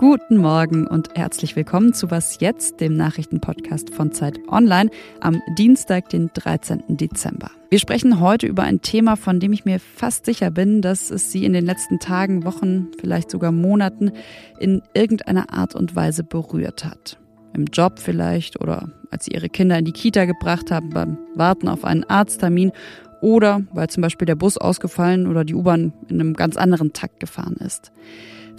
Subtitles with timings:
[0.00, 4.88] Guten Morgen und herzlich willkommen zu Was jetzt, dem Nachrichtenpodcast von Zeit Online
[5.20, 6.96] am Dienstag, den 13.
[6.96, 7.50] Dezember.
[7.68, 11.30] Wir sprechen heute über ein Thema, von dem ich mir fast sicher bin, dass es
[11.30, 14.12] Sie in den letzten Tagen, Wochen, vielleicht sogar Monaten
[14.58, 17.18] in irgendeiner Art und Weise berührt hat.
[17.52, 21.68] Im Job vielleicht oder als Sie Ihre Kinder in die Kita gebracht haben beim Warten
[21.68, 22.72] auf einen Arzttermin
[23.20, 27.20] oder weil zum Beispiel der Bus ausgefallen oder die U-Bahn in einem ganz anderen Takt
[27.20, 27.92] gefahren ist.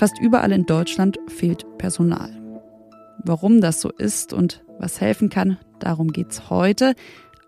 [0.02, 2.32] Fast überall in Deutschland fehlt Personal.
[3.20, 6.96] Warum das so ist und was helfen kann, darum geht's heute.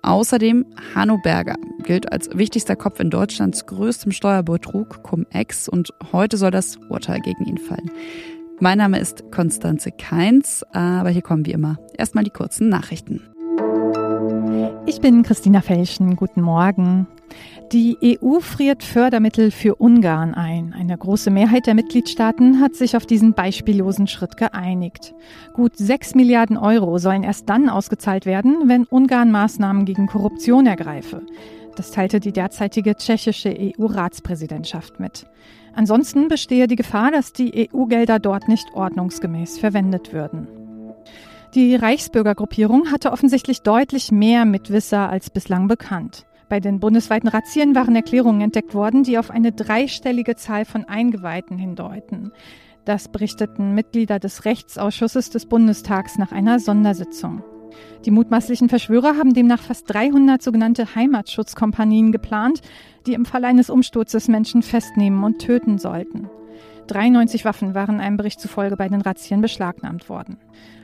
[0.04, 6.52] Außerdem Hanno Berger gilt als wichtigster Kopf in Deutschlands größtem Steuerbetrug, Cum-Ex, und heute soll
[6.52, 7.90] das Urteil gegen ihn fallen.
[8.60, 13.24] Mein Name ist Konstanze Keins, aber hier kommen wie immer erstmal die kurzen Nachrichten.
[14.86, 16.16] Ich bin Christina Felschen.
[16.18, 17.08] Guten Morgen.
[17.72, 20.76] Die EU friert Fördermittel für Ungarn ein.
[20.78, 25.14] Eine große Mehrheit der Mitgliedstaaten hat sich auf diesen beispiellosen Schritt geeinigt.
[25.54, 31.24] Gut sechs Milliarden Euro sollen erst dann ausgezahlt werden, wenn Ungarn Maßnahmen gegen Korruption ergreife.
[31.76, 35.26] Das teilte die derzeitige tschechische EU-Ratspräsidentschaft mit.
[35.74, 40.48] Ansonsten bestehe die Gefahr, dass die EU-Gelder dort nicht ordnungsgemäß verwendet würden.
[41.56, 46.26] Die Reichsbürgergruppierung hatte offensichtlich deutlich mehr Mitwisser als bislang bekannt.
[46.54, 51.58] Bei den bundesweiten Razzien waren Erklärungen entdeckt worden, die auf eine dreistellige Zahl von Eingeweihten
[51.58, 52.32] hindeuten.
[52.86, 57.42] Das berichteten Mitglieder des Rechtsausschusses des Bundestags nach einer Sondersitzung.
[58.06, 62.62] Die mutmaßlichen Verschwörer haben demnach fast 300 sogenannte Heimatschutzkompanien geplant,
[63.08, 66.30] die im Fall eines Umsturzes Menschen festnehmen und töten sollten.
[66.88, 70.38] 93 Waffen waren einem Bericht zufolge bei den Razzien beschlagnahmt worden.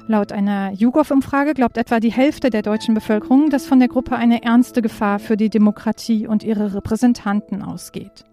[0.08, 4.44] Laut einer YouGov-Umfrage glaubt etwa die Hälfte der deutschen Bevölkerung, dass von der Gruppe eine
[4.44, 8.26] ernste Gefahr für die Demokratie und ihre Repräsentanten ausgeht.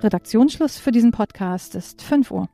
[0.00, 2.48] Redaktionsschluss für diesen Podcast ist 5 Uhr.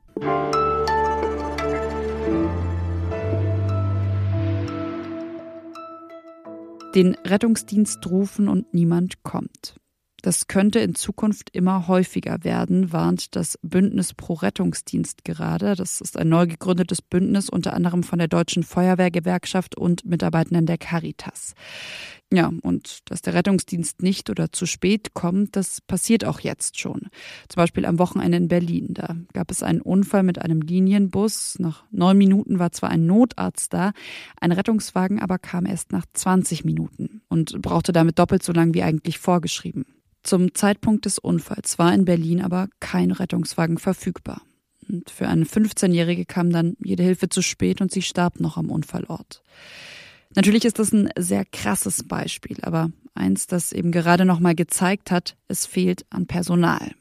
[6.95, 9.82] Den Rettungsdienst rufen und niemand kommt.
[10.23, 15.75] Das könnte in Zukunft immer häufiger werden, warnt das Bündnis Pro Rettungsdienst gerade.
[15.75, 20.79] Das ist ein neu gegründetes Bündnis, unter anderem von der Deutschen Feuerwehrgewerkschaft und Mitarbeitenden der
[20.79, 21.55] Caritas.
[22.33, 27.09] Ja, und dass der Rettungsdienst nicht oder zu spät kommt, das passiert auch jetzt schon.
[27.49, 28.95] Zum Beispiel am Wochenende in Berlin.
[28.95, 31.59] Da gab es einen Unfall mit einem Linienbus.
[31.59, 33.93] Nach neun Minuten war zwar ein Notarzt da,
[34.41, 38.83] ein Rettungswagen aber kam erst nach 20 Minuten und brauchte damit doppelt so lang wie
[38.83, 39.85] eigentlich vorgeschrieben.
[40.23, 44.43] Zum Zeitpunkt des Unfalls war in Berlin aber kein Rettungswagen verfügbar.
[44.89, 48.71] Und für eine 15-Jährige kam dann jede Hilfe zu spät und sie starb noch am
[48.71, 49.43] Unfallort.
[50.35, 55.11] Natürlich ist das ein sehr krasses Beispiel, aber eins, das eben gerade noch mal gezeigt
[55.11, 56.93] hat, es fehlt an Personal.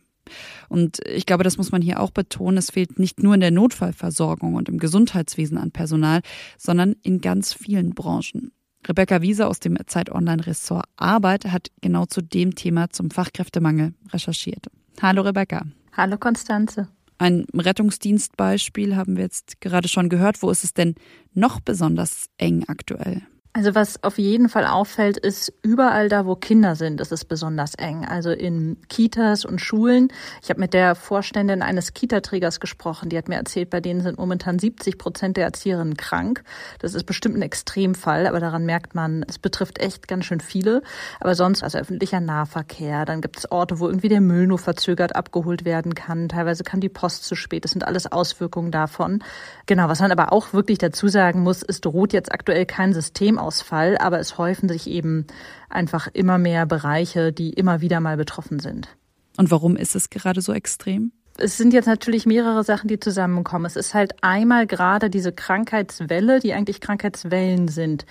[0.69, 3.51] Und ich glaube, das muss man hier auch betonen, es fehlt nicht nur in der
[3.51, 6.21] Notfallversorgung und im Gesundheitswesen an Personal,
[6.57, 8.51] sondern in ganz vielen Branchen.
[8.87, 13.93] Rebecca Wiese aus dem Zeit Online Ressort Arbeit hat genau zu dem Thema zum Fachkräftemangel
[14.11, 14.67] recherchiert.
[15.01, 15.65] Hallo Rebecca.
[15.93, 16.87] Hallo Konstanze.
[17.17, 20.41] Ein Rettungsdienstbeispiel haben wir jetzt gerade schon gehört.
[20.41, 20.95] Wo ist es denn
[21.33, 23.21] noch besonders eng aktuell?
[23.53, 27.75] Also was auf jeden Fall auffällt, ist überall da, wo Kinder sind, ist es besonders
[27.75, 28.05] eng.
[28.05, 30.07] Also in Kitas und Schulen.
[30.41, 33.09] Ich habe mit der Vorständin eines Kitaträgers gesprochen.
[33.09, 36.45] Die hat mir erzählt, bei denen sind momentan 70 Prozent der Erzieherinnen krank.
[36.79, 40.81] Das ist bestimmt ein Extremfall, aber daran merkt man, es betrifft echt ganz schön viele.
[41.19, 43.03] Aber sonst, also öffentlicher Nahverkehr.
[43.03, 46.29] Dann gibt es Orte, wo irgendwie der Müll nur verzögert abgeholt werden kann.
[46.29, 47.65] Teilweise kann die Post zu spät.
[47.65, 49.21] Das sind alles Auswirkungen davon.
[49.65, 53.40] Genau, was man aber auch wirklich dazu sagen muss, es droht jetzt aktuell kein System
[53.41, 55.25] Stromausfall, aber es häufen sich eben
[55.69, 58.89] einfach immer mehr Bereiche, die immer wieder mal betroffen sind.
[59.37, 61.11] Und warum ist es gerade so extrem?
[61.37, 63.65] es sind jetzt natürlich mehrere Sachen, die zusammenkommen.
[63.65, 68.05] Es ist halt einmal gerade diese Krankheitswelle, die eigentlich Krankheitswellen sind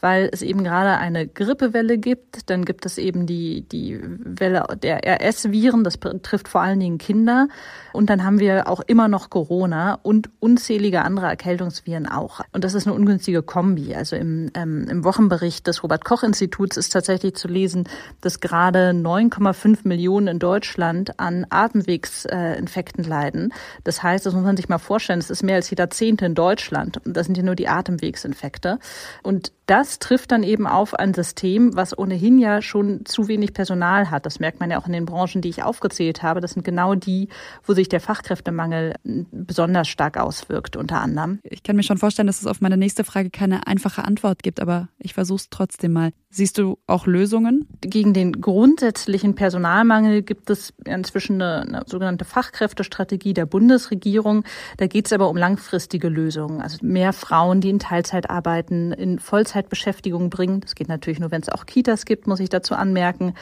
[0.00, 2.50] weil es eben gerade eine Grippewelle gibt.
[2.50, 7.48] Dann gibt es eben die, die Welle der RS-Viren, das betrifft vor allen Dingen Kinder.
[7.92, 12.40] Und dann haben wir auch immer noch Corona und unzählige andere Erkältungsviren auch.
[12.52, 13.94] Und das ist eine ungünstige Kombi.
[13.94, 17.84] Also im, ähm, im Wochenbericht des Robert-Koch-Instituts ist tatsächlich zu lesen,
[18.20, 23.52] dass gerade 9,5 Millionen in Deutschland an Atemwegsinfekten leiden.
[23.84, 26.34] Das heißt, das muss man sich mal vorstellen, es ist mehr als jeder Zehnte in
[26.34, 27.04] Deutschland.
[27.06, 28.78] Und das sind ja nur die Atemwegsinfekte.
[29.22, 34.10] Und das trifft dann eben auf ein System, was ohnehin ja schon zu wenig Personal
[34.10, 34.24] hat.
[34.24, 36.40] Das merkt man ja auch in den Branchen, die ich aufgezählt habe.
[36.40, 37.28] Das sind genau die,
[37.64, 41.40] wo sich der Fachkräftemangel besonders stark auswirkt, unter anderem.
[41.42, 44.60] Ich kann mir schon vorstellen, dass es auf meine nächste Frage keine einfache Antwort gibt,
[44.60, 46.12] aber ich versuche es trotzdem mal.
[46.30, 47.66] Siehst du auch Lösungen?
[47.80, 54.44] Gegen den grundsätzlichen Personalmangel gibt es inzwischen eine, eine sogenannte Fachkräftestrategie der Bundesregierung.
[54.76, 56.60] Da geht es aber um langfristige Lösungen.
[56.60, 59.18] Also mehr Frauen, die in Teilzeit arbeiten, in
[59.56, 60.60] Vollzeitbeschäftigung bringen.
[60.60, 63.34] Das geht natürlich nur, wenn es auch Kitas gibt, muss ich dazu anmerken.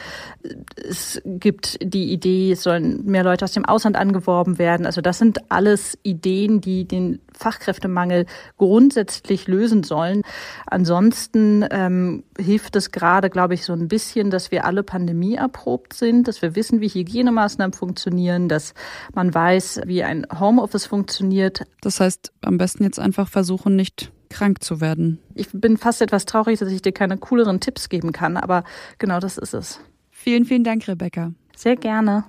[0.75, 4.85] Es gibt die Idee, es sollen mehr Leute aus dem Ausland angeworben werden.
[4.85, 8.25] Also das sind alles Ideen, die den Fachkräftemangel
[8.57, 10.21] grundsätzlich lösen sollen.
[10.65, 15.93] Ansonsten ähm, hilft es gerade, glaube ich, so ein bisschen, dass wir alle Pandemie erprobt
[15.93, 18.73] sind, dass wir wissen, wie Hygienemaßnahmen funktionieren, dass
[19.13, 21.63] man weiß, wie ein Homeoffice funktioniert.
[21.81, 25.19] Das heißt, am besten jetzt einfach versuchen, nicht krank zu werden.
[25.33, 28.65] Ich bin fast etwas traurig, dass ich dir keine cooleren Tipps geben kann, aber
[28.99, 29.79] genau das ist es.
[30.11, 31.31] Vielen, vielen Dank, Rebecca.
[31.55, 32.25] Sehr gerne.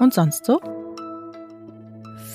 [0.00, 0.77] Und sonst so?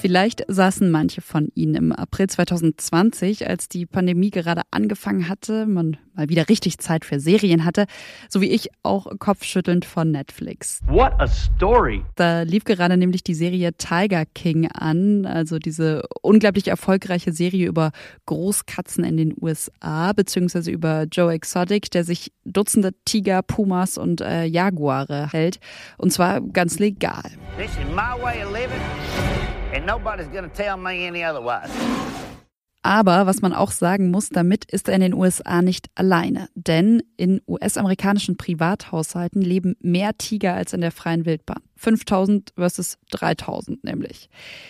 [0.03, 5.95] Vielleicht saßen manche von Ihnen im April 2020, als die Pandemie gerade angefangen hatte, man
[6.13, 7.85] mal wieder richtig Zeit für Serien hatte,
[8.27, 10.81] so wie ich auch kopfschüttelnd von Netflix.
[10.87, 12.03] What a story!
[12.17, 17.91] Da lief gerade nämlich die Serie Tiger King an, also diese unglaublich erfolgreiche Serie über
[18.25, 24.43] Großkatzen in den USA, beziehungsweise über Joe Exotic, der sich Dutzende Tiger, Pumas und äh,
[24.43, 25.61] Jaguare hält,
[25.97, 27.23] und zwar ganz legal.
[27.57, 28.81] This is my way of living,
[29.73, 31.71] and nobody's gonna tell me any otherwise.
[32.83, 36.49] Aber was man auch sagen muss, damit ist er in den USA nicht alleine.
[36.53, 41.61] Denn in US-amerikanischen Privathaushalten leben mehr Tiger als in der freien Wildbahn.
[41.77, 44.29] 5000 versus 3000 nämlich.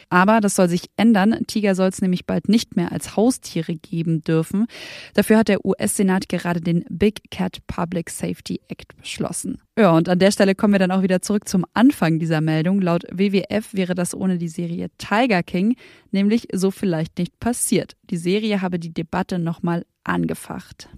[0.09, 1.43] Aber das soll sich ändern.
[1.47, 4.65] Tiger soll es nämlich bald nicht mehr als Haustiere geben dürfen.
[5.13, 9.59] Dafür hat der US-Senat gerade den Big Cat Public Safety Act beschlossen.
[9.77, 12.79] Ja, und an der Stelle kommen wir dann auch wieder zurück zum Anfang dieser Meldung.
[12.81, 15.75] Laut WWF wäre das ohne die Serie Tiger King
[16.11, 17.95] nämlich so vielleicht nicht passiert.
[18.09, 20.89] Die Serie habe die Debatte nochmal angefacht.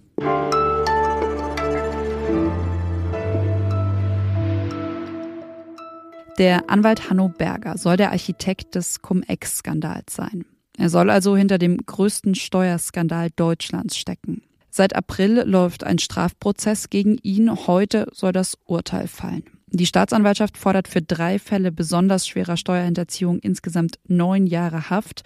[6.40, 10.46] Der Anwalt Hanno Berger soll der Architekt des Cum-Ex-Skandals sein.
[10.78, 14.42] Er soll also hinter dem größten Steuerskandal Deutschlands stecken.
[14.72, 17.68] Seit April läuft ein Strafprozess gegen ihn.
[17.68, 19.44] Heute soll das Urteil fallen.
[19.68, 25.24] Die Staatsanwaltschaft fordert für drei Fälle besonders schwerer Steuerhinterziehung insgesamt neun Jahre Haft.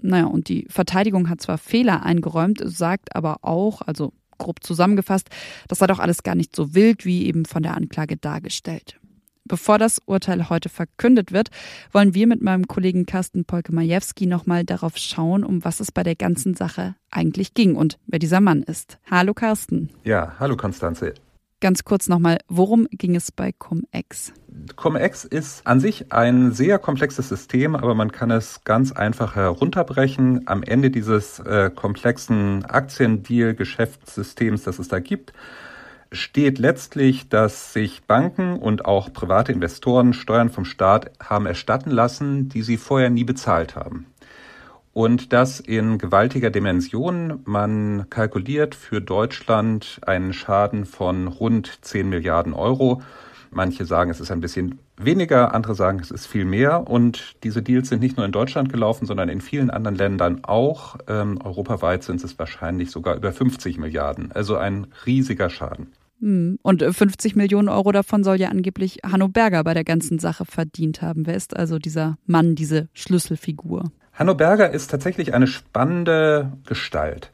[0.00, 5.28] Naja, und die Verteidigung hat zwar Fehler eingeräumt, sagt aber auch, also grob zusammengefasst,
[5.66, 8.98] das sei doch alles gar nicht so wild, wie eben von der Anklage dargestellt.
[9.44, 11.48] Bevor das Urteil heute verkündet wird,
[11.90, 16.16] wollen wir mit meinem Kollegen Carsten Polke-Majewski nochmal darauf schauen, um was es bei der
[16.16, 18.98] ganzen Sache eigentlich ging und wer dieser Mann ist.
[19.10, 19.88] Hallo Carsten.
[20.04, 21.14] Ja, hallo Konstanze.
[21.60, 24.34] Ganz kurz nochmal, worum ging es bei Cum-Ex?
[24.76, 30.42] Cum-Ex ist an sich ein sehr komplexes System, aber man kann es ganz einfach herunterbrechen.
[30.46, 35.32] Am Ende dieses äh, komplexen Aktiendeal-Geschäftssystems, das es da gibt,
[36.12, 42.48] steht letztlich, dass sich Banken und auch private Investoren Steuern vom Staat haben erstatten lassen,
[42.48, 44.06] die sie vorher nie bezahlt haben.
[44.92, 47.40] Und das in gewaltiger Dimension.
[47.44, 53.02] Man kalkuliert für Deutschland einen Schaden von rund 10 Milliarden Euro.
[53.50, 56.88] Manche sagen, es ist ein bisschen weniger, andere sagen, es ist viel mehr.
[56.88, 60.96] Und diese Deals sind nicht nur in Deutschland gelaufen, sondern in vielen anderen Ländern auch.
[61.06, 64.32] Ähm, europaweit sind es wahrscheinlich sogar über 50 Milliarden.
[64.32, 65.92] Also ein riesiger Schaden.
[66.20, 66.58] Hm.
[66.62, 71.00] Und 50 Millionen Euro davon soll ja angeblich Hanno Berger bei der ganzen Sache verdient
[71.02, 71.26] haben.
[71.26, 73.92] Wer ist also dieser Mann, diese Schlüsselfigur?
[74.12, 77.30] Hanno Berger ist tatsächlich eine spannende Gestalt.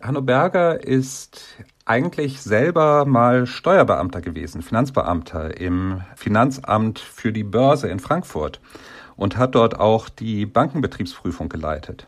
[0.00, 1.46] Hanno Berger ist
[1.84, 8.60] eigentlich selber mal Steuerbeamter gewesen, Finanzbeamter im Finanzamt für die Börse in Frankfurt
[9.16, 12.06] und hat dort auch die Bankenbetriebsprüfung geleitet.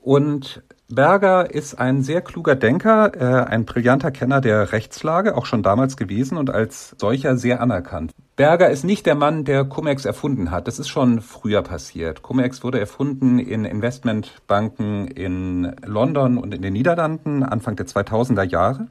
[0.00, 5.62] Und Berger ist ein sehr kluger Denker, äh, ein brillanter Kenner der Rechtslage, auch schon
[5.62, 8.12] damals gewesen und als solcher sehr anerkannt.
[8.36, 10.66] Berger ist nicht der Mann, der Cumex erfunden hat.
[10.66, 12.22] Das ist schon früher passiert.
[12.22, 18.88] Cumex wurde erfunden in Investmentbanken in London und in den Niederlanden Anfang der 2000er Jahre.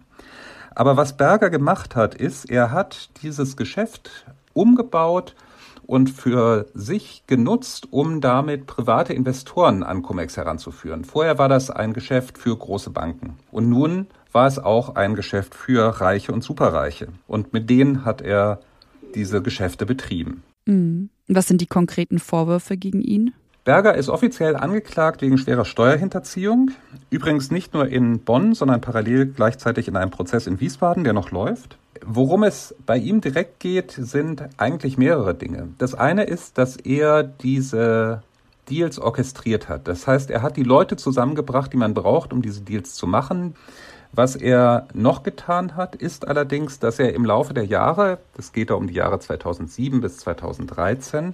[0.75, 5.35] Aber was Berger gemacht hat, ist, er hat dieses Geschäft umgebaut
[5.85, 11.03] und für sich genutzt, um damit private Investoren an Cumex heranzuführen.
[11.03, 13.38] Vorher war das ein Geschäft für große Banken.
[13.51, 17.09] Und nun war es auch ein Geschäft für Reiche und Superreiche.
[17.27, 18.62] Und mit denen hat er
[19.15, 20.43] diese Geschäfte betrieben.
[20.65, 21.10] Mhm.
[21.27, 23.34] Was sind die konkreten Vorwürfe gegen ihn?
[23.63, 26.72] Berger ist offiziell angeklagt wegen schwerer Steuerhinterziehung.
[27.10, 31.32] Übrigens nicht nur in Bonn, sondern parallel gleichzeitig in einem Prozess in Wiesbaden, der noch
[31.32, 31.77] läuft.
[32.05, 35.70] Worum es bei ihm direkt geht, sind eigentlich mehrere Dinge.
[35.77, 38.22] Das eine ist, dass er diese
[38.70, 39.88] Deals orchestriert hat.
[39.88, 43.55] Das heißt, er hat die Leute zusammengebracht, die man braucht, um diese Deals zu machen.
[44.15, 48.70] Was er noch getan hat, ist allerdings, dass er im Laufe der Jahre, das geht
[48.70, 51.34] da um die Jahre 2007 bis 2013,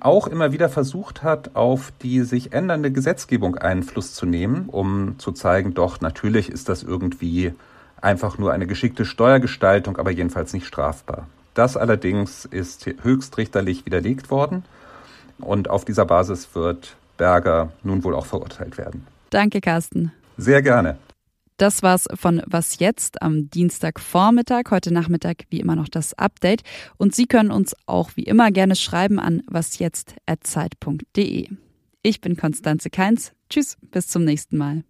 [0.00, 5.30] auch immer wieder versucht hat, auf die sich ändernde Gesetzgebung Einfluss zu nehmen, um zu
[5.30, 7.54] zeigen, doch natürlich ist das irgendwie
[8.00, 11.28] einfach nur eine geschickte Steuergestaltung, aber jedenfalls nicht strafbar.
[11.54, 14.64] Das allerdings ist höchstrichterlich widerlegt worden
[15.38, 19.06] und auf dieser Basis wird Berger nun wohl auch verurteilt werden.
[19.30, 20.10] Danke, Carsten.
[20.38, 20.96] Sehr gerne.
[21.60, 24.70] Das war's von Was jetzt am Dienstagvormittag.
[24.70, 26.62] Heute Nachmittag wie immer noch das Update.
[26.96, 31.48] Und Sie können uns auch wie immer gerne schreiben an wasjetzt.zeit.de.
[32.02, 33.34] Ich bin Konstanze Keins.
[33.50, 34.84] Tschüss, bis zum nächsten Mal.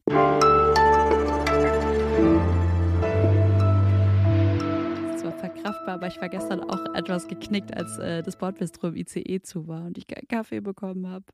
[5.17, 8.95] Es war verkraftbar, aber ich war gestern auch etwas geknickt, als äh, das Bordbistro im
[8.95, 11.25] ICE zu war und ich keinen Kaffee bekommen habe.